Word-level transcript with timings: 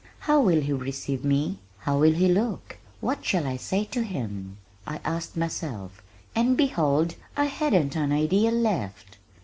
"How 0.21 0.41
will 0.41 0.61
he 0.61 0.73
receive 0.73 1.23
me? 1.23 1.59
How 1.81 1.99
will 1.99 2.13
he 2.13 2.27
look? 2.27 2.79
What 3.01 3.23
shall 3.23 3.45
I 3.45 3.55
say 3.57 3.83
to 3.91 4.01
him?" 4.01 4.57
I 4.87 4.99
asked 5.05 5.37
myself, 5.37 6.01
and 6.33 6.57
behold 6.57 7.13
I 7.37 7.45
hadn't 7.45 7.95
an 7.95 8.11
idea 8.11 8.49
left! 8.49 9.19